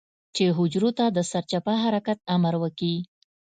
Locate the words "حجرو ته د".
0.57-1.17